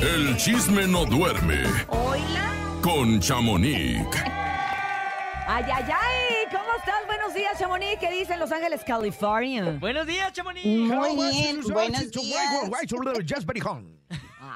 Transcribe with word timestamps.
El 0.00 0.36
chisme 0.36 0.86
no 0.86 1.04
duerme 1.04 1.64
Oila. 1.88 2.52
con 2.80 3.18
Chamonix. 3.18 4.06
Ay, 5.48 5.64
ay, 5.64 5.84
ay. 5.88 6.46
¿Cómo 6.52 6.72
estás? 6.78 7.04
Buenos 7.06 7.34
días, 7.34 7.58
Chamonix. 7.58 7.98
¿Qué 7.98 8.12
dicen 8.12 8.38
Los 8.38 8.52
Ángeles, 8.52 8.82
California? 8.86 9.76
Buenos 9.80 10.06
días, 10.06 10.32
Chamonix. 10.32 10.64
Muy 10.64 11.30
bien, 11.32 11.62
buenos 11.62 12.10
días. 12.12 12.46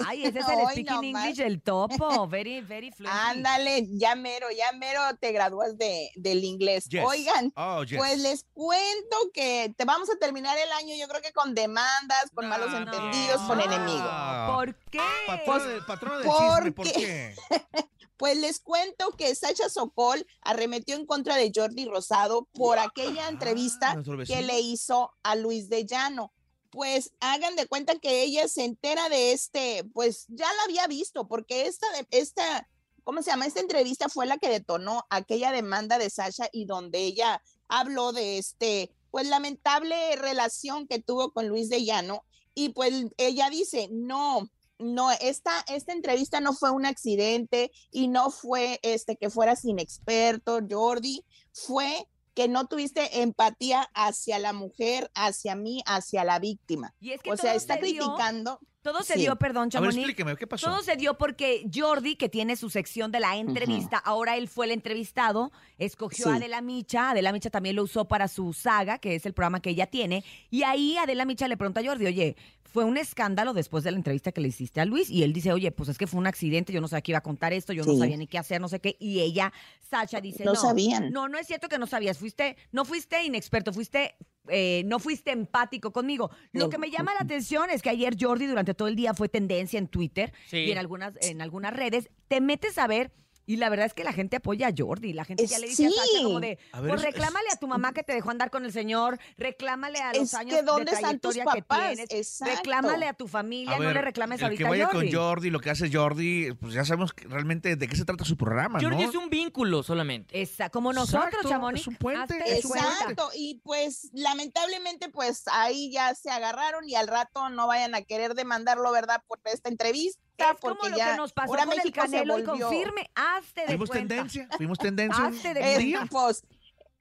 Ay, 0.07 0.25
ese 0.27 0.39
es 0.41 0.49
el 0.49 0.55
Hoy 0.59 0.67
speaking 0.73 0.87
nomás. 0.87 1.25
English 1.25 1.37
del 1.39 1.63
topo. 1.63 2.27
Very, 2.29 2.61
very 2.61 2.91
fluent. 2.91 3.15
Ándale, 3.15 3.87
ya 3.99 4.15
mero, 4.15 4.47
ya 4.51 4.73
mero 4.73 5.01
te 5.21 5.33
gradúas 5.33 5.77
de, 5.79 6.11
del 6.17 6.45
inglés. 6.45 6.87
Yes. 6.89 7.05
Oigan, 7.07 7.53
Oh, 7.57 7.83
yes. 7.85 7.99
pues 7.99 8.19
les 8.19 8.45
cuento 8.53 9.17
que 9.35 9.75
te 9.77 9.85
vamos 9.85 10.11
a 10.11 10.17
terminar 10.17 10.57
el 10.59 10.71
año, 10.73 10.95
yo 10.99 11.09
creo 11.09 11.23
que 11.23 11.33
con 11.33 11.55
demandas, 11.55 12.31
con 12.35 12.45
No, 12.45 12.51
malos 12.51 12.71
no. 12.71 12.79
entendidos, 12.79 13.41
con 13.43 13.61
Ah. 13.61 13.65
enemigos. 13.65 14.55
¿Por 14.57 14.75
qué? 14.91 15.01
Patrona, 15.27 15.65
del, 15.67 15.85
patrona 15.87 16.19
del 16.19 16.27
chisme, 16.31 16.73
¿por 16.73 16.75
porque- 16.75 16.93
qué? 16.93 17.35
Pues 18.17 18.37
les 18.37 18.61
cuento 18.61 19.13
que 19.17 19.35
Sacha 19.35 19.71
Sokol 19.71 20.27
arremetió 20.43 20.95
en 20.95 21.07
contra 21.07 21.37
de 21.37 21.51
Jordi 21.55 21.87
Rosado 21.87 22.47
por 22.53 22.79
aquella 22.79 23.29
entrevista 23.29 23.95
nuestro 23.95 24.19
que 24.27 24.43
le 24.43 24.61
hizo 24.61 25.11
a 25.23 25.37
Luis 25.37 25.71
de 25.71 25.87
Llano. 25.87 26.31
Pues 26.71 27.13
hagan 27.21 27.57
de 27.57 27.67
cuenta 27.67 27.99
que 27.99 28.23
ella 28.23 28.47
se 28.49 28.65
entera 28.65 29.09
de 29.09 29.33
este, 29.33 29.85
pues 29.93 30.27
ya 30.29 30.47
la 30.47 30.63
había 30.65 30.87
visto, 30.87 31.27
porque 31.27 31.67
esta, 31.67 31.87
esta, 32.11 32.69
¿cómo 33.03 33.23
se 33.23 33.31
llama? 33.31 33.47
Esta 33.47 33.61
entrevista 33.61 34.09
fue 34.09 34.27
la 34.27 34.39
que 34.39 34.49
detonó 34.49 35.05
aquella 35.11 35.51
demanda 35.51 35.99
de 35.99 36.11
Sasha 36.11 36.49
y 36.53 36.67
donde 36.67 37.01
ella 37.01 37.43
habló 37.69 38.13
de 38.13 38.39
este, 38.39 38.95
pues 39.11 39.27
lamentable 39.27 40.17
relación 40.17 40.87
que 40.87 41.01
tuvo 41.01 41.33
con 41.33 41.49
Luis 41.49 41.69
de 41.69 41.85
Llano. 41.85 42.25
Y 42.55 42.71
pues 42.71 42.93
ella 43.17 43.51
dice, 43.51 43.89
no, 43.91 44.49
no, 44.79 45.11
esta, 45.13 45.53
esta 45.69 45.93
entrevista 45.93 46.41
no 46.41 46.53
fue 46.53 46.71
un 46.71 46.87
accidente 46.87 47.71
y 47.91 48.09
no 48.09 48.31
fue 48.31 48.81
este 48.83 49.17
que 49.17 49.31
fueras 49.31 49.65
inexperto, 49.65 50.61
Jordi, 50.69 51.25
fue 51.53 52.07
que 52.35 52.49
no 52.49 52.67
tuviste 52.67 53.23
empatía 53.23 53.89
hacia 53.95 54.39
la 54.39 54.53
mujer, 54.53 55.11
hacia 55.15 55.55
mí, 55.55 55.83
hacia 55.87 56.25
la 56.25 56.39
víctima. 56.39 56.95
Y 57.01 57.13
es 57.13 57.23
que 57.23 57.33
O 57.33 57.37
sea, 57.37 57.55
está 57.55 57.75
se 57.75 57.81
criticando. 57.81 58.61
Todo 58.83 59.03
se 59.03 59.15
Sí. 59.15 59.21
dio, 59.21 59.37
perdón, 59.37 59.65
A 59.65 59.65
ver, 59.65 59.71
Chamonix. 59.73 59.97
explíqueme, 59.99 60.37
¿qué 60.37 60.47
pasó? 60.47 60.67
Todo 60.71 60.83
se 60.83 60.97
dio 60.97 61.19
porque 61.19 61.67
Jordi, 61.75 62.17
que 62.17 62.29
tiene 62.31 62.57
su 62.57 62.71
sección 62.71 63.13
de 63.13 63.21
la 63.21 63.37
entrevista, 63.37 63.99
ahora 63.99 64.37
él 64.39 64.49
fue 64.49 64.65
el 64.67 64.73
entrevistado, 64.73 65.53
escogió 65.79 66.29
a. 66.31 66.37
Adela 66.37 66.63
Micha, 66.63 67.11
Adela 67.11 67.33
Micha 67.33 67.51
también 67.51 67.77
lo 67.77 67.83
usó 67.83 68.07
para 68.07 68.27
su 68.29 68.53
saga, 68.55 68.99
que 68.99 69.15
es 69.15 69.27
el 69.27 69.35
programa 69.35 69.61
que 69.61 69.71
ella 69.71 69.87
tiene, 69.87 70.25
y 70.51 70.63
ahí 70.63 70.97
Adela 70.97 71.27
Micha 71.27 71.47
le 71.47 71.57
pregunta 71.59 71.81
a 71.81 71.85
Jordi, 71.85 72.07
oye, 72.07 72.37
fue 72.65 72.85
un 72.85 72.97
escándalo 72.97 73.53
después 73.53 73.83
de 73.85 73.91
la 73.91 73.97
entrevista 73.99 74.31
que 74.33 74.41
le 74.41 74.49
hiciste 74.49 74.81
a 74.81 74.85
Luis, 74.87 75.11
y 75.11 75.25
él 75.25 75.33
dice, 75.35 75.53
oye, 75.53 75.73
pues 75.73 75.89
es 75.91 75.99
que 75.99 76.07
fue 76.07 76.19
un 76.21 76.27
accidente, 76.27 76.73
yo 76.73 76.81
no 76.81 76.89
sabía 76.89 77.03
que 77.03 77.13
iba 77.13 77.19
a 77.19 77.23
contar 77.23 77.53
esto, 77.53 77.73
yo 77.75 77.85
no 77.85 77.97
sabía 77.97 78.17
ni 78.17 78.29
qué 78.29 78.39
hacer, 78.39 78.61
no 78.63 78.69
sé 78.69 78.81
qué, 78.81 78.97
y 78.99 79.21
ella, 79.21 79.53
Sacha, 79.91 80.21
dice, 80.23 80.45
no, 80.45 80.53
No 80.55 80.61
sabían. 80.61 81.11
no, 81.11 81.29
no 81.29 81.37
es 81.37 81.47
cierto 81.49 81.69
que 81.69 81.79
no 81.79 81.87
sabías, 81.87 82.17
fuiste, 82.17 82.57
no 82.73 82.85
fuiste 82.87 83.23
inexperto, 83.25 83.73
fuiste... 83.75 84.15
eh, 84.49 84.83
no 84.87 84.99
fuiste 84.99 85.31
empático 85.31 85.93
conmigo. 85.93 86.31
Lo 86.53 86.69
que 86.71 86.79
me 86.79 86.91
llama 86.91 87.15
la 87.15 87.21
atención 87.21 87.71
es 87.71 87.83
que 87.83 87.91
ayer 87.91 88.17
Jordi 88.19 88.47
durante 88.47 88.75
todo 88.75 88.89
el 88.89 88.97
día 88.97 89.15
fue 89.15 89.29
tendencia 89.29 89.79
en 89.79 89.87
Twitter 89.89 90.33
Sí. 90.47 90.59
y 90.59 90.73
en 90.73 90.79
algunas, 90.79 91.15
en 91.23 91.41
algunas 91.43 91.73
redes, 91.75 92.09
te 92.29 92.41
metes 92.41 92.79
a 92.79 92.87
ver 92.87 93.13
y 93.53 93.57
la 93.57 93.69
verdad 93.69 93.87
es 93.87 93.95
que 93.95 94.05
la 94.05 94.13
gente 94.13 94.37
apoya 94.37 94.69
a 94.69 94.73
Jordi. 94.77 95.13
La 95.13 95.25
gente 95.25 95.47
ya 95.47 95.59
le 95.59 95.67
dice 95.69 95.87
a 95.87 95.91
Sasha 95.91 96.23
como 96.23 96.41
de, 96.41 96.59
A 96.73 96.81
ver, 96.81 96.91
pues 96.91 97.01
es- 97.01 97.07
reclámale 97.07 97.47
a 97.53 97.57
tu 97.57 97.67
mamá 97.67 97.93
que 97.93 98.03
te 98.03 98.13
dejó 98.13 98.31
andar 98.31 98.51
con 98.51 98.65
el 98.65 98.73
señor, 98.73 99.19
reclámale 99.37 99.99
a 100.01 100.13
los 100.13 100.23
Es 100.23 100.35
años 100.35 100.55
que 100.57 100.63
¿dónde 100.63 100.91
de 100.91 100.97
están 100.97 101.19
tus 101.19 101.33
trayectoria 101.35 101.45
que 101.55 101.63
papás? 101.63 101.87
tienes, 101.95 102.11
Exacto. 102.13 102.55
reclámale 102.57 103.07
a 103.09 103.13
tu 103.15 103.27
familia, 103.27 103.75
A 103.75 103.79
no 103.79 103.85
ver, 103.87 103.95
le 103.95 104.03
reclames 104.03 104.39
el 104.41 104.45
ahorita 104.45 104.63
que 104.65 104.71
vaya 104.71 104.85
a 104.85 104.87
Jordi. 104.93 105.11
con 105.11 105.21
Jordi, 105.21 105.51
lo 105.51 105.61
que 105.61 105.71
hace 105.71 105.91
Jordi, 105.93 106.53
pues 106.61 106.75
ya 106.75 106.85
sabemos 106.85 107.13
que 107.13 107.27
realmente 107.27 107.75
de 107.77 107.89
qué 107.89 107.97
se 107.97 108.05
trata 108.05 108.25
su 108.25 108.37
programa, 108.37 108.79
Jordi 108.81 109.03
¿no? 109.03 109.09
es 109.11 109.15
un 109.17 109.31
vínculo 109.31 109.83
solamente. 109.83 110.41
Esa, 110.41 110.71
como 110.71 110.93
nosotros, 110.93 111.25
Exacto, 111.27 111.49
Chamonix. 111.49 111.81
es 111.81 111.87
un 111.89 111.95
es 111.95 111.99
puente. 111.99 112.35
Exacto, 112.57 113.31
y 113.35 113.61
pues 113.65 114.11
lamentablemente 114.13 115.09
pues 115.09 115.43
ahí 115.53 115.91
ya 115.93 116.15
se 116.15 116.31
agarraron 116.31 116.89
y 116.89 116.95
al 116.95 117.09
rato 117.09 117.49
no 117.49 117.67
vayan 117.67 117.95
a 117.95 118.03
querer 118.03 118.35
demandarlo, 118.35 118.91
¿verdad? 118.93 119.23
Por 119.27 119.41
esta 119.45 119.69
entrevista, 119.69 120.21
Es 120.45 120.57
porque 120.61 120.79
como 120.79 120.89
lo 120.91 120.97
que 120.97 121.17
nos 121.17 121.33
pasó 121.33 121.51
ahora 121.51 121.65
con 121.67 121.75
el 121.75 121.81
se 121.83 121.93
Canelo 121.93 122.39
y 122.39 122.43
volvió- 122.43 122.67
confirme, 122.69 123.11
hazte 123.15 123.61
de 123.63 123.67
Fuimos 123.69 123.89
cuenta. 123.91 124.15
tendencia, 124.15 124.49
fuimos 124.57 124.79
tendencia. 124.79 125.27
Hazte 125.27 125.55
de 125.55 125.79
día. 125.79 126.07
pues, 126.11 126.45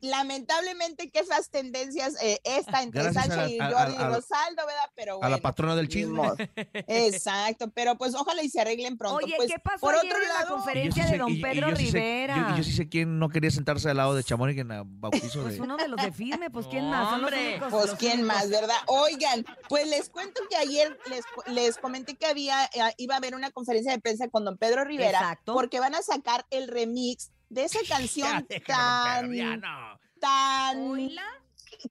lamentablemente 0.02 1.10
qué 1.10 1.24
feas 1.24 1.50
tendencias 1.50 2.16
eh, 2.22 2.40
esta 2.44 2.82
entre 2.84 3.04
Gracias 3.04 3.26
Sacha 3.26 3.34
a 3.42 3.44
la- 3.46 3.50
y 3.50 3.60
a- 3.60 3.68
a- 3.68 3.72
Jordi 3.72 3.96
a- 3.98 4.08
Rosaldo, 4.10 4.66
¿verdad? 4.66 4.90
Pero 4.96 5.14
A 5.14 5.18
bueno, 5.18 5.30
la 5.36 5.42
patrona 5.42 5.76
del 5.76 5.88
chisme. 5.90 6.22
Exacto, 6.88 7.70
pero 7.74 7.98
pues 7.98 8.16
ojalá 8.16 8.44
y 8.44 8.50
se 8.50 8.62
arreglen 8.62 8.98
pronto. 8.98 9.18
Oye, 9.26 9.34
pues, 9.38 9.52
¿qué 9.52 9.60
pasó 9.60 9.80
por 9.82 9.96
ayer 9.96 10.06
otro 10.12 10.22
en 10.22 10.28
la 10.28 10.34
lado, 10.36 10.46
Y 10.46 10.50
yo 10.50 10.56
conferencia 10.56 11.04
sí 11.04 11.10
de 11.10 11.16
sé- 11.16 11.18
don 11.20 11.30
y- 11.32 11.38
y 11.38 11.42
Pedro 11.42 11.70
yo 11.70 11.76
sí 11.76 11.86
sé- 11.88 11.92
Rivera? 11.94 12.48
yo, 12.52 12.58
yo 12.58 12.64
sí 12.64 12.72
sé 12.74 12.90
quién 12.90 13.20
no 13.20 13.30
quería 13.30 13.52
sentarse 13.52 13.90
al 13.90 13.98
lado 13.98 14.16
de 14.16 14.24
Chamonix 14.24 14.60
en 14.60 14.72
el 14.72 14.84
bautizo 14.86 15.42
Pues 15.42 15.56
de... 15.56 15.62
uno 15.62 15.78
de 15.78 15.88
los 15.88 16.02
de 16.02 16.12
firme, 16.12 16.50
pues 16.50 16.68
quién 16.68 16.90
más, 16.90 17.14
Hombre. 17.14 17.50
únicos. 17.60 17.72
Pues 17.72 17.92
quién 18.00 18.20
únicos. 18.22 18.36
más, 18.36 18.50
¿verdad? 18.50 18.78
Oigan, 18.88 19.46
pues 19.68 19.88
les 19.88 20.10
cuento 20.10 20.42
que 20.50 20.56
ayer 20.58 20.98
les, 21.10 21.24
les 21.54 21.78
comenté 21.78 22.16
que 22.16 22.26
había 22.26 22.66
eh, 22.66 22.94
iba 22.98 23.16
a 23.16 23.18
haber 23.18 23.36
una 23.36 23.52
conferencia 23.52 23.92
de 23.92 24.00
prensa 24.00 24.28
con 24.30 24.46
don 24.46 24.58
Pedro 24.58 24.84
Rivera 24.84 25.20
Exacto. 25.20 25.54
porque 25.54 25.80
van 25.80 25.96
a 25.96 26.02
sacar 26.02 26.46
el 26.50 26.68
remix 26.68 27.32
de 27.50 27.64
esa 27.66 27.80
Ya, 27.84 27.98
canción 27.98 28.46
déjalo, 28.50 29.28
tan 29.30 29.62
no. 29.62 30.00
tan 30.20 31.10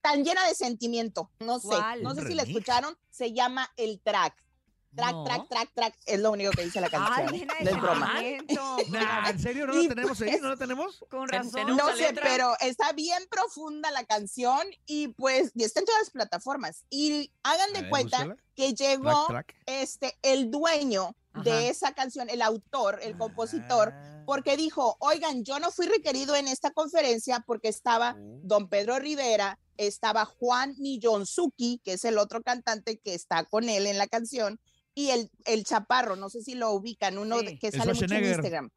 tan 0.02 0.24
llena 0.24 0.46
de 0.46 0.54
sentimiento. 0.54 1.30
No 1.40 1.58
sé, 1.60 1.68
¿Cuál? 1.68 2.02
no 2.02 2.14
sé 2.14 2.20
¿Un 2.22 2.26
si 2.28 2.34
la 2.34 2.42
escucharon, 2.42 2.96
se 3.10 3.32
llama 3.32 3.70
El 3.76 4.00
Track. 4.00 4.34
Track, 4.96 5.12
No. 5.12 5.24
track, 5.24 5.48
track, 5.48 5.70
track, 5.74 5.94
es 6.06 6.18
lo 6.18 6.30
único 6.32 6.50
que 6.50 6.64
dice 6.64 6.80
la 6.80 6.88
canción. 6.88 7.28
Ay, 7.30 7.40
de 7.40 7.64
no 7.64 7.76
es 7.76 7.82
broma. 7.82 8.14
Nah, 8.90 9.28
¿En 9.30 9.38
serio 9.38 9.66
no 9.66 9.74
Y 9.80 9.82
lo 9.86 9.94
tenemos 9.94 10.20
ahí? 10.22 10.30
pues- 10.30 10.40
¿No 10.42 10.48
lo 10.48 10.56
tenemos? 10.56 11.04
Con 11.10 11.28
razón. 11.28 11.76
No 11.76 11.88
sé, 11.94 12.02
letra. 12.08 12.24
pero 12.26 12.54
está 12.60 12.92
bien 12.92 13.22
profunda 13.30 13.90
la 13.90 14.04
canción 14.04 14.60
y 14.86 15.08
pues 15.08 15.52
y 15.54 15.64
está 15.64 15.80
en 15.80 15.86
todas 15.86 16.00
las 16.02 16.10
plataformas. 16.10 16.84
Y 16.90 17.30
hagan 17.42 17.72
de 17.74 17.82
ver, 17.82 17.90
cuenta 17.90 18.16
búscala. 18.24 18.42
que 18.56 18.72
llegó 18.74 19.26
Track, 19.26 19.46
track. 19.46 19.62
este 19.66 20.18
el 20.22 20.50
dueño 20.50 21.14
Ajá. 21.34 21.42
de 21.44 21.68
esa 21.68 21.92
canción, 21.92 22.28
el 22.30 22.42
autor, 22.42 22.98
el 23.02 23.16
compositor, 23.16 23.92
Ah. 23.94 24.17
Porque 24.28 24.58
dijo, 24.58 24.94
oigan, 25.00 25.42
yo 25.42 25.58
no 25.58 25.70
fui 25.70 25.86
requerido 25.86 26.36
en 26.36 26.48
esta 26.48 26.70
conferencia 26.70 27.42
porque 27.46 27.68
estaba 27.68 28.14
Oh. 28.14 28.40
don 28.42 28.68
Pedro 28.68 28.98
Rivera, 28.98 29.58
estaba 29.78 30.26
Juan 30.26 30.74
Millonzuki, 30.78 31.80
que 31.82 31.94
es 31.94 32.04
el 32.04 32.18
otro 32.18 32.42
cantante 32.42 32.98
que 32.98 33.14
está 33.14 33.44
con 33.44 33.70
él 33.70 33.86
en 33.86 33.96
la 33.96 34.06
canción, 34.06 34.60
y 34.94 35.08
el, 35.12 35.30
el 35.46 35.64
chaparro, 35.64 36.14
no 36.16 36.28
sé 36.28 36.42
si 36.42 36.54
lo 36.56 36.72
ubican, 36.72 37.16
uno 37.16 37.38
Sí. 37.38 37.58
que 37.58 37.68
El 37.68 37.72
sale 37.78 37.94
mucho 37.94 38.14
en. 38.14 38.24
Instagram. 38.26 38.70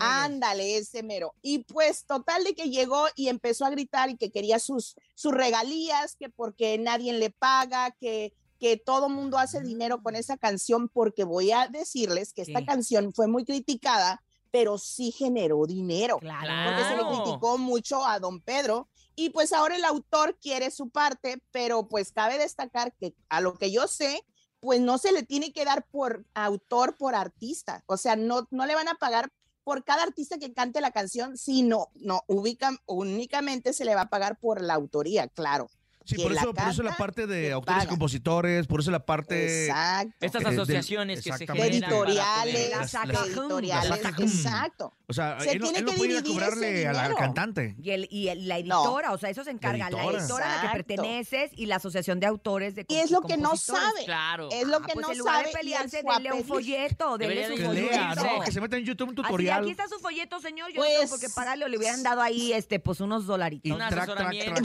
Ándale, 0.00 0.78
ese 0.78 1.04
mero. 1.04 1.32
Y 1.42 1.60
pues 1.64 2.04
total 2.04 2.42
de 2.42 2.54
que 2.56 2.68
llegó 2.70 3.06
y 3.14 3.28
empezó 3.28 3.66
a 3.66 3.70
gritar 3.70 4.10
y 4.10 4.16
que 4.16 4.32
quería 4.32 4.58
sus, 4.58 4.96
sus 5.14 5.32
regalías, 5.32 6.16
que 6.16 6.28
porque 6.28 6.76
nadie 6.78 7.12
le 7.12 7.30
paga, 7.30 7.94
que, 8.00 8.32
que 8.58 8.76
todo 8.78 9.08
mundo 9.08 9.38
hace 9.38 9.60
dinero 9.60 10.02
con 10.02 10.16
esa 10.16 10.36
canción, 10.36 10.88
porque 10.88 11.22
voy 11.22 11.52
a 11.52 11.68
decirles 11.68 12.32
que 12.32 12.42
esta 12.42 12.58
Sí. 12.58 12.66
canción 12.66 13.12
fue 13.12 13.28
muy 13.28 13.44
criticada, 13.44 14.20
pero 14.50 14.78
sí 14.78 15.12
generó 15.12 15.66
dinero. 15.66 16.18
Claro. 16.18 16.70
Porque 16.70 16.88
se 16.88 16.96
le 16.96 17.22
criticó 17.22 17.58
mucho 17.58 18.04
a 18.04 18.18
don 18.18 18.40
Pedro. 18.40 18.88
Y 19.14 19.30
pues 19.30 19.52
ahora 19.52 19.76
el 19.76 19.84
autor 19.84 20.38
quiere 20.38 20.70
su 20.70 20.90
parte, 20.90 21.42
pero 21.50 21.88
pues 21.88 22.12
cabe 22.12 22.38
destacar 22.38 22.94
que 22.94 23.14
a 23.28 23.40
lo 23.40 23.54
que 23.54 23.72
yo 23.72 23.88
sé, 23.88 24.22
pues 24.60 24.80
no 24.80 24.98
se 24.98 25.12
le 25.12 25.22
tiene 25.22 25.52
que 25.52 25.64
dar 25.64 25.86
por 25.90 26.24
autor, 26.34 26.96
por 26.96 27.14
artista. 27.14 27.82
O 27.86 27.96
sea, 27.96 28.16
no, 28.16 28.46
no 28.50 28.66
le 28.66 28.74
van 28.74 28.88
a 28.88 28.94
pagar 28.94 29.30
por 29.64 29.84
cada 29.84 30.02
artista 30.02 30.38
que 30.38 30.54
cante 30.54 30.80
la 30.80 30.92
canción, 30.92 31.36
sino 31.36 31.88
no 31.96 32.22
ubican, 32.26 32.78
únicamente 32.86 33.72
se 33.72 33.84
le 33.84 33.94
va 33.94 34.02
a 34.02 34.08
pagar 34.08 34.38
por 34.38 34.62
la 34.62 34.74
autoría, 34.74 35.28
claro. 35.28 35.68
Sí, 36.16 36.22
por 36.22 36.32
eso, 36.32 36.54
por 36.54 36.68
eso 36.68 36.82
la 36.82 36.96
parte 36.96 37.26
de 37.26 37.52
autores 37.52 37.76
y 37.76 37.80
paga. 37.80 37.90
compositores, 37.90 38.66
por 38.66 38.80
eso 38.80 38.90
la 38.90 39.04
parte... 39.04 39.66
Exacto. 39.66 40.14
Estas 40.20 40.42
Eh, 40.42 40.46
asociaciones 40.48 41.22
que 41.22 41.32
se 41.32 41.46
generan. 41.46 41.56
para 41.58 41.66
editoriales, 41.68 42.70
Las- 42.70 42.92
las- 42.94 43.18
Jum. 43.34 43.44
editoriales, 43.44 43.90
la 43.90 43.96
saca 43.96 44.16
Jum. 44.16 44.24
exacto. 44.24 44.94
O 45.06 45.12
sea, 45.12 45.38
Se 45.40 45.52
él, 45.52 45.58
no- 45.58 45.64
tiene 45.66 45.78
él 45.80 45.84
no 45.84 45.92
que 45.92 46.06
ese 46.06 46.22
cobrarle 46.24 46.86
a 46.86 46.92
la 46.92 46.98
dinero. 47.02 47.16
cantante. 47.16 47.76
Y, 47.82 47.90
el, 47.90 48.08
y 48.10 48.28
el- 48.28 48.48
la 48.48 48.58
editora, 48.58 49.12
o 49.12 49.18
sea, 49.18 49.28
eso 49.30 49.44
se 49.44 49.50
encarga 49.50 49.90
la 49.90 49.98
editora. 49.98 50.18
editora 50.22 50.60
a 50.60 50.64
la 50.64 50.72
que 50.72 50.76
perteneces 50.84 51.50
y 51.54 51.66
la 51.66 51.76
asociación 51.76 52.20
de 52.20 52.26
autores 52.26 52.74
de 52.74 52.86
Y 52.88 52.96
es 52.96 53.10
lo 53.10 53.20
que 53.22 53.36
no 53.36 53.56
sabe. 53.56 54.04
Claro. 54.06 54.48
Es 54.50 54.66
lo 54.66 54.78
Ah, 54.78 54.86
que 54.86 54.94
pues 54.94 55.06
no 55.06 55.12
en 55.12 55.18
lugar 55.18 55.36
sabe. 55.36 55.48
de 55.48 55.52
pelearse, 55.52 56.02
denle 56.02 56.32
un 56.32 56.44
folleto, 56.44 57.18
denle 57.18 57.48
su 57.48 57.62
folleto. 57.64 58.42
Que 58.44 58.52
se 58.52 58.60
meta 58.62 58.76
en 58.78 58.84
YouTube 58.84 59.10
un 59.10 59.14
tutorial. 59.14 59.62
aquí 59.62 59.70
está 59.72 59.86
su 59.88 59.98
folleto, 59.98 60.40
señor. 60.40 60.68
Yo 60.72 60.76
no 60.76 60.86
Pues- 60.86 60.98
tengo 61.00 61.10
por 61.10 61.20
qué 61.20 61.28
pagarle, 61.34 61.64
o 61.66 61.68
le 61.68 61.76
hubieran 61.78 62.02
dado 62.02 62.22
ahí, 62.22 62.52
este, 62.54 62.80
pues, 62.80 63.00
unos 63.00 63.26
dolaritos. 63.26 63.78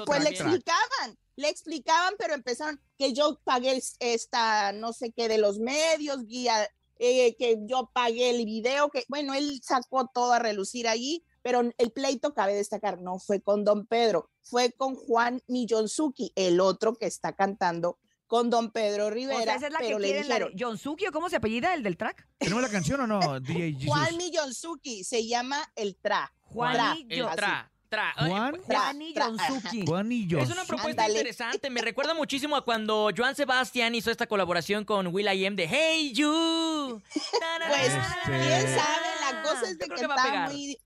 Pues 0.06 0.24
le 0.24 0.30
explicaban, 0.30 1.18
le 1.35 1.50
explicaban, 1.50 2.13
pero 2.18 2.33
empezaron 2.33 2.80
que 2.97 3.13
yo 3.13 3.39
pagué 3.44 3.81
esta, 4.00 4.71
no 4.71 4.94
sé 4.94 5.12
qué, 5.12 5.27
de 5.27 5.38
los 5.38 5.59
medios, 5.59 6.25
guía, 6.25 6.69
eh, 7.00 7.35
que 7.38 7.57
yo 7.65 7.89
pagué 7.94 8.30
el 8.30 8.45
video, 8.45 8.89
que 8.89 9.03
bueno, 9.07 9.33
él 9.33 9.59
sacó 9.63 10.07
todo 10.13 10.33
a 10.33 10.39
relucir 10.39 10.88
allí, 10.88 11.24
pero 11.41 11.62
el 11.77 11.91
pleito, 11.91 12.33
cabe 12.33 12.56
destacar, 12.56 13.01
no 13.01 13.19
fue 13.19 13.41
con 13.41 13.63
Don 13.63 13.85
Pedro, 13.85 14.30
fue 14.41 14.71
con 14.71 14.95
Juan 14.95 15.41
Millonzuki, 15.47 16.31
el 16.35 16.59
otro 16.59 16.95
que 16.95 17.07
está 17.07 17.33
cantando 17.33 17.97
con 18.33 18.50
don 18.50 18.71
Pedro 18.71 19.07
O 19.07 19.09
Rivera, 19.12 19.44
sea, 19.44 19.56
esa 19.56 19.68
es 19.68 19.74
la 19.74 19.79
que 19.79 19.86
pero 19.86 20.00
le 20.00 20.07
quieren, 20.07 20.27
la 20.27 20.36
de 20.36 20.39
dijeron, 20.45 20.57
John 20.59 20.77
Suki, 20.79 21.06
¿o 21.06 21.12
cómo 21.12 21.29
se 21.29 21.36
apellida 21.36 21.74
el 21.75 21.83
del 21.83 21.97
track? 21.97 22.27
¿Tenemos 22.39 22.63
la 22.63 22.69
canción 22.69 23.01
o 23.01 23.06
no, 23.06 23.39
DJ 23.39 23.74
Jesus? 23.74 23.88
Juan 23.88 24.18
Millonzuki, 24.18 25.03
se 25.03 25.27
llama 25.27 25.71
el 25.75 25.95
Tra. 25.97 26.33
Juan 26.41 26.97
El 27.09 27.25
Así. 27.25 27.36
tra, 27.36 27.71
tra. 27.94 28.13
Juan, 28.28 28.62
Tra, 28.68 28.80
Juan 28.80 29.01
y 29.01 29.13
tra, 29.13 29.25
John 29.25 29.40
ajá. 29.40 29.54
Suki. 29.62 29.86
Juan 29.88 30.12
y. 30.12 30.24
Es 30.36 30.50
una 30.50 30.66
propuesta 30.66 31.04
Ándale. 31.04 31.13
interesante. 31.13 31.69
Me 31.69 31.81
recuerda 31.81 32.13
muchísimo 32.13 32.56
a 32.56 32.63
cuando 32.66 33.10
Joan 33.16 33.36
Sebastián 33.36 33.94
hizo 33.95 34.10
esta 34.12 34.28
colaboración 34.28 34.84
con 34.86 35.07
Will 35.07 35.28
I 35.31 35.45
Am 35.45 35.56
de 35.56 35.68
Hey 35.68 36.13
You. 36.13 37.01
Pues, 37.13 37.22
Este- 37.22 38.01
quién 38.25 38.62
sabe, 38.78 39.07
la 39.31 39.42
cosa 39.44 39.69
es 39.69 39.78
de 39.78 39.88
que 39.88 39.95
que 39.95 40.07
va 40.07 40.16
a 40.16 40.18
está 40.18 40.30
pegar. 40.31 40.50
muy, 40.51 40.78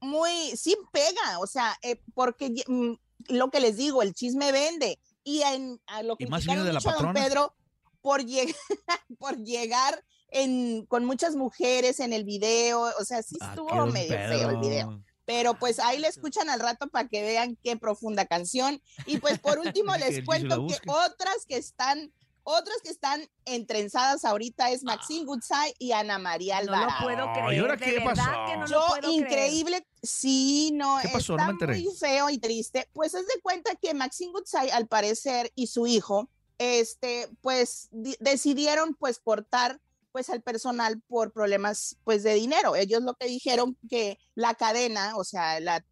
muy, 0.00 0.56
sí 0.56 0.76
pega, 0.92 1.38
o 1.40 1.46
sea, 1.46 1.76
eh, 1.82 2.00
porque 2.14 2.50
mm, 2.66 2.92
lo 3.28 3.50
que 3.50 3.60
les 3.60 3.76
digo, 3.76 4.02
el 4.02 4.14
chisme 4.14 4.50
vende. 4.52 4.98
Y 5.22 5.42
en, 5.42 5.80
a 5.86 6.02
lo 6.02 6.16
Y 6.18 6.26
más 6.26 6.44
de 6.44 6.54
la 6.54 6.72
mucho 6.74 6.90
a 6.90 6.92
don 6.92 7.02
patrona. 7.06 7.24
Pedro 7.24 7.54
por, 8.02 8.20
lleg- 8.22 8.54
por 9.18 9.36
llegar 9.42 10.04
en, 10.28 10.84
con 10.86 11.04
muchas 11.04 11.36
mujeres 11.36 12.00
en 12.00 12.12
el 12.12 12.24
video, 12.24 12.80
o 12.98 13.04
sea, 13.04 13.22
sí 13.22 13.36
Ah, 13.40 13.50
estuvo 13.50 13.86
medio 13.86 14.10
feo 14.10 14.50
el 14.50 14.56
video. 14.58 15.02
Pero 15.26 15.54
pues 15.54 15.78
ahí 15.78 15.98
le 15.98 16.08
escuchan 16.08 16.50
al 16.50 16.60
rato 16.60 16.88
para 16.88 17.08
que 17.08 17.22
vean 17.22 17.56
qué 17.62 17.76
profunda 17.76 18.26
canción. 18.26 18.80
Y 19.06 19.18
pues 19.18 19.38
por 19.38 19.58
último 19.58 19.94
les 19.96 20.24
cuento 20.24 20.66
que 20.66 20.76
otras 20.86 21.46
que 21.48 21.56
están, 21.56 22.12
otras 22.42 22.76
que 22.82 22.90
están 22.90 23.26
entrenzadas 23.46 24.24
ahorita 24.26 24.70
es 24.70 24.82
Maxine 24.84 25.24
Goodside 25.24 25.74
y 25.78 25.92
Ana 25.92 26.18
María 26.18 26.60
No 26.60 26.66
lo 26.66 26.72
Alvarado. 26.74 27.04
puedo 27.04 27.28
Ay, 27.28 27.42
creer, 27.46 27.60
¿ahora 27.62 27.76
de 27.76 27.84
qué 27.86 28.00
pasó? 28.02 28.30
que 28.46 28.56
no 28.58 28.66
Yo, 28.66 28.80
lo 28.80 28.86
puedo 28.88 29.00
creer. 29.00 29.14
increíble, 29.20 29.86
sí, 30.02 30.70
no, 30.74 30.98
¿Qué 31.00 31.08
pasó? 31.08 31.36
No 31.38 31.52
está 31.52 31.66
me 31.66 31.80
muy 31.80 31.94
feo 31.96 32.28
y 32.28 32.38
triste. 32.38 32.88
Pues 32.92 33.14
es 33.14 33.26
de 33.26 33.40
cuenta 33.42 33.74
que 33.76 33.94
Maxine 33.94 34.32
Goodside, 34.32 34.72
al 34.72 34.86
parecer, 34.88 35.50
y 35.54 35.68
su 35.68 35.86
hijo, 35.86 36.28
este, 36.58 37.28
pues 37.40 37.88
di- 37.90 38.16
decidieron 38.20 38.94
pues 38.94 39.18
cortar 39.20 39.80
pues 40.14 40.30
al 40.30 40.42
personal 40.42 41.02
por 41.08 41.32
problemas 41.32 41.96
pues 42.04 42.22
de 42.22 42.34
dinero. 42.34 42.76
Ellos 42.76 43.02
lo 43.02 43.14
que 43.14 43.26
dijeron 43.26 43.76
que 43.90 44.16
la 44.36 44.54
cadena, 44.54 45.16
o 45.16 45.24
sea, 45.24 45.58
la, 45.58 45.82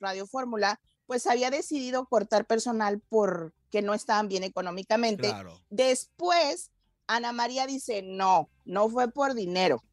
Radio 0.00 0.26
Fórmula, 0.26 0.80
pues 1.04 1.26
había 1.26 1.50
decidido 1.50 2.06
cortar 2.06 2.46
personal 2.46 3.02
porque 3.10 3.82
no 3.82 3.92
estaban 3.92 4.28
bien 4.28 4.44
económicamente. 4.44 5.28
Claro. 5.28 5.60
Después, 5.68 6.70
Ana 7.06 7.32
María 7.32 7.66
dice, 7.66 8.00
no, 8.00 8.48
no 8.64 8.88
fue 8.88 9.12
por 9.12 9.34
dinero. 9.34 9.84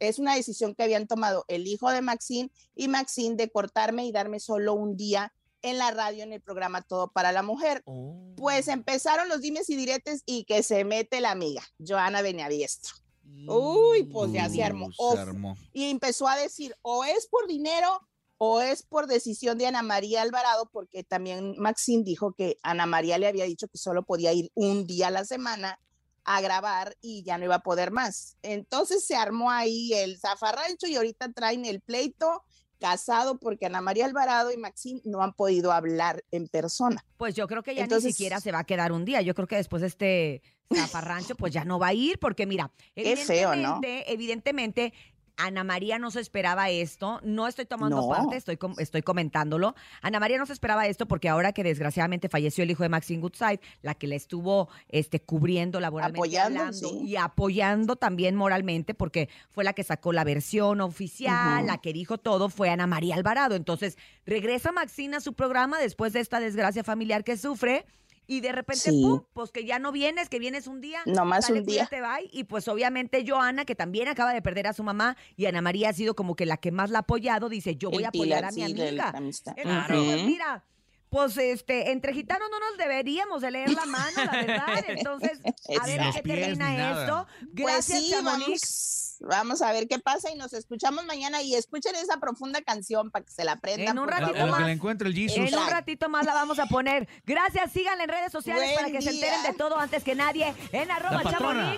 Es 0.00 0.18
una 0.18 0.34
decisión 0.34 0.74
que 0.74 0.82
habían 0.82 1.06
tomado 1.06 1.44
el 1.46 1.68
hijo 1.68 1.92
de 1.92 2.02
Maxine 2.02 2.50
y 2.74 2.88
Maxine 2.88 3.36
de 3.36 3.52
cortarme 3.52 4.04
y 4.04 4.10
darme 4.10 4.40
solo 4.40 4.74
un 4.74 4.96
día 4.96 5.32
en 5.62 5.78
la 5.78 5.92
radio 5.92 6.24
en 6.24 6.32
el 6.32 6.40
programa 6.40 6.82
Todo 6.82 7.12
para 7.12 7.30
la 7.30 7.44
Mujer. 7.44 7.82
Oh. 7.84 8.34
Pues 8.36 8.66
empezaron 8.66 9.28
los 9.28 9.40
dimes 9.40 9.70
y 9.70 9.76
diretes 9.76 10.24
y 10.26 10.42
que 10.42 10.64
se 10.64 10.84
mete 10.84 11.20
la 11.20 11.30
amiga, 11.30 11.62
Joana 11.78 12.20
Beniaviestro. 12.20 13.01
Uy, 13.48 14.04
pues 14.04 14.32
ya 14.32 14.48
se 14.48 14.62
armó. 14.62 14.88
O- 14.96 15.12
se 15.14 15.18
armó. 15.20 15.56
Y 15.72 15.90
empezó 15.90 16.28
a 16.28 16.36
decir, 16.36 16.76
o 16.82 17.04
es 17.04 17.26
por 17.26 17.46
dinero 17.46 18.00
o 18.38 18.60
es 18.60 18.82
por 18.82 19.06
decisión 19.06 19.56
de 19.58 19.66
Ana 19.66 19.82
María 19.82 20.22
Alvarado, 20.22 20.68
porque 20.72 21.04
también 21.04 21.54
Maxine 21.58 22.02
dijo 22.02 22.32
que 22.32 22.56
Ana 22.62 22.86
María 22.86 23.16
le 23.18 23.28
había 23.28 23.44
dicho 23.44 23.68
que 23.68 23.78
solo 23.78 24.02
podía 24.02 24.32
ir 24.32 24.50
un 24.54 24.86
día 24.86 25.08
a 25.08 25.10
la 25.12 25.24
semana 25.24 25.78
a 26.24 26.40
grabar 26.40 26.96
y 27.00 27.22
ya 27.24 27.38
no 27.38 27.44
iba 27.44 27.56
a 27.56 27.62
poder 27.62 27.90
más. 27.90 28.36
Entonces 28.42 29.04
se 29.04 29.14
armó 29.16 29.50
ahí 29.50 29.92
el 29.92 30.18
zafarrancho 30.18 30.86
y 30.86 30.96
ahorita 30.96 31.32
traen 31.32 31.64
el 31.64 31.80
pleito 31.80 32.42
casado 32.82 33.38
porque 33.38 33.66
Ana 33.66 33.80
María 33.80 34.04
Alvarado 34.04 34.50
y 34.52 34.56
Maxine 34.56 35.00
no 35.04 35.22
han 35.22 35.32
podido 35.32 35.70
hablar 35.72 36.24
en 36.32 36.48
persona. 36.48 37.04
Pues 37.16 37.34
yo 37.36 37.46
creo 37.46 37.62
que 37.62 37.74
ya 37.74 37.84
Entonces- 37.84 38.06
ni 38.06 38.12
siquiera 38.12 38.40
se 38.40 38.50
va 38.52 38.58
a 38.58 38.64
quedar 38.64 38.90
un 38.92 39.04
día. 39.04 39.22
Yo 39.22 39.34
creo 39.34 39.46
que 39.46 39.56
después 39.56 39.80
de 39.80 39.86
este 39.86 40.42
zafarrancho, 40.74 41.34
pues 41.36 41.52
ya 41.52 41.64
no 41.64 41.78
va 41.78 41.88
a 41.88 41.94
ir, 41.94 42.18
porque 42.18 42.44
mira, 42.46 42.70
Qué 42.94 43.16
feo, 43.16 43.54
¿no? 43.54 43.80
evidentemente, 43.84 44.92
Ana 45.36 45.64
María 45.64 45.98
no 45.98 46.10
se 46.10 46.20
esperaba 46.20 46.68
esto. 46.70 47.20
No 47.24 47.48
estoy 47.48 47.64
tomando 47.66 47.96
No. 47.96 48.08
parte, 48.08 48.36
estoy, 48.36 48.56
com- 48.56 48.74
estoy 48.78 49.02
comentándolo. 49.02 49.74
Ana 50.02 50.20
María 50.20 50.38
no 50.38 50.46
se 50.46 50.52
esperaba 50.52 50.86
esto 50.86 51.06
porque 51.06 51.28
ahora 51.28 51.52
que 51.52 51.64
desgraciadamente 51.64 52.28
falleció 52.28 52.64
el 52.64 52.70
hijo 52.70 52.82
de 52.82 52.88
Maxine 52.88 53.20
Goodside, 53.22 53.60
la 53.82 53.94
que 53.94 54.06
la 54.06 54.14
estuvo 54.14 54.68
este, 54.88 55.20
cubriendo 55.20 55.80
laboralmente, 55.80 56.18
Apoyando, 56.20 56.60
hablando 56.60 56.88
sí. 56.88 57.00
y 57.04 57.16
apoyando 57.16 57.96
también 57.96 58.36
moralmente, 58.36 58.94
porque 58.94 59.28
fue 59.48 59.64
la 59.64 59.72
que 59.72 59.84
sacó 59.84 60.12
la 60.12 60.24
versión 60.24 60.80
oficial, 60.80 61.66
la 61.66 61.78
que 61.78 61.92
dijo 61.92 62.18
todo, 62.18 62.48
fue 62.48 62.70
Ana 62.70 62.86
María 62.86 63.14
Alvarado. 63.14 63.54
Entonces, 63.54 63.96
regresa 64.26 64.70
Maxine 64.72 65.16
a 65.16 65.20
su 65.20 65.32
programa 65.32 65.78
después 65.78 66.12
de 66.12 66.20
esta 66.20 66.40
desgracia 66.40 66.84
familiar 66.84 67.24
que 67.24 67.36
sufre. 67.36 67.86
Y 68.26 68.40
de 68.40 68.52
repente, 68.52 68.90
Sí. 68.90 69.02
¡pum! 69.02 69.22
Pues 69.32 69.50
que 69.50 69.64
ya 69.64 69.78
no 69.78 69.90
vienes, 69.92 70.28
que 70.28 70.38
vienes 70.38 70.66
un 70.66 70.80
día. 70.80 71.00
Nomás 71.06 71.46
sale, 71.46 71.60
un 71.60 71.66
día. 71.66 71.88
cuídate, 71.88 72.00
bye. 72.00 72.30
Y 72.32 72.44
pues 72.44 72.68
obviamente 72.68 73.24
Joana, 73.26 73.64
que 73.64 73.74
también 73.74 74.08
acaba 74.08 74.32
de 74.32 74.40
perder 74.42 74.68
a 74.68 74.72
su 74.72 74.82
mamá, 74.84 75.16
y 75.36 75.46
Ana 75.46 75.60
María 75.60 75.88
ha 75.88 75.92
sido 75.92 76.14
como 76.14 76.36
que 76.36 76.46
la 76.46 76.56
que 76.56 76.70
más 76.72 76.90
la 76.90 76.98
ha 76.98 77.00
apoyado, 77.00 77.48
dice, 77.48 77.76
yo 77.76 77.90
voy 77.90 77.98
El 78.00 78.04
a 78.06 78.08
apoyar 78.08 78.44
a 78.44 78.50
mi 78.52 78.64
sí, 78.66 78.72
de 78.74 78.92
la 78.92 79.04
amiga. 79.08 79.18
amistad. 79.18 79.54
Entonces, 79.56 79.86
Claro. 79.86 80.04
pues 80.04 80.24
mira, 80.24 80.64
pues 81.10 81.36
este, 81.36 81.90
entre 81.90 82.14
gitanos 82.14 82.48
no 82.50 82.58
nos 82.58 82.78
deberíamos 82.78 83.42
de 83.42 83.50
leer 83.50 83.70
la 83.72 83.84
mano, 83.86 84.24
la 84.24 84.32
verdad. 84.32 84.66
Entonces, 84.88 85.40
a 85.80 85.86
ver 85.86 86.00
qué 86.14 86.22
termina 86.22 86.70
nada. 86.74 87.02
esto. 87.02 87.26
Pues 87.40 87.50
Gracias, 87.54 87.98
sí, 87.98 88.10
Chamonix. 88.12 89.11
Vamos, 89.26 89.62
a 89.62 89.72
ver 89.72 89.88
qué 89.88 89.98
pasa 89.98 90.30
y 90.30 90.34
nos 90.36 90.52
escuchamos 90.52 91.04
mañana 91.06 91.42
y 91.42 91.54
escuchen 91.54 91.94
esa 91.96 92.18
profunda 92.18 92.60
canción 92.62 93.10
para 93.10 93.24
que 93.24 93.30
se 93.30 93.44
la 93.44 93.52
aprendan. 93.52 93.96
En 93.96 93.98
un 93.98 94.08
La- 94.08 94.18
ratito 94.20 94.38
lo 94.38 94.46
más. 94.48 94.58
que 94.60 94.64
le 94.66 94.72
encuentre 94.72 95.08
el 95.08 95.14
Jesus. 95.14 95.38
En 95.52 95.58
un 95.58 95.66
ratito 95.68 96.08
más 96.08 96.26
la 96.26 96.34
vamos 96.34 96.58
a 96.58 96.66
poner. 96.66 97.08
Gracias, 97.26 97.72
síganla 97.72 98.04
en 98.04 98.08
redes 98.10 98.32
sociales 98.32 98.64
Buen 98.64 98.74
para 98.76 98.90
que 98.90 99.02
se 99.02 99.10
enteren 99.10 99.42
de 99.42 99.52
todo 99.54 99.78
antes 99.78 100.02
que 100.04 100.14
nadie. 100.14 100.54
En 100.72 100.90
arroba 100.90 101.16
La 101.16 101.22
patrona. 101.22 101.74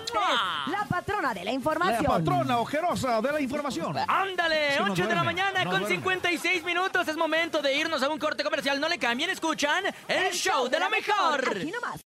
La 0.71 0.85
patrona 0.89 1.33
de 1.33 1.39
la 1.41 1.45
La 1.45 1.51
información. 1.51 2.05
patrona 2.05 2.57
ojerosa 2.59 3.21
de 3.21 3.31
la 3.31 3.41
información. 3.41 3.95
Ándale, 4.07 4.69
Es 4.69 4.77
que 4.77 4.83
no 4.83 4.93
8 4.93 5.07
de 5.07 5.15
la 5.15 5.23
mañana 5.23 5.63
no 5.63 5.71
con 5.71 5.79
duerme. 5.81 5.95
56 5.97 6.63
minutos. 6.63 7.07
Es 7.07 7.15
momento 7.15 7.61
de 7.61 7.75
irnos 7.75 8.01
a 8.03 8.09
un 8.09 8.17
corte 8.19 8.43
comercial. 8.43 8.79
No 8.79 8.89
le 8.89 8.97
cambien, 8.97 9.29
escuchan 9.29 9.83
el 10.07 10.31
show 10.33 10.67
de 10.67 10.79
la 10.79 10.89
mejor. 10.89 11.47
Aquí 11.57 11.71
nomás. 11.71 12.01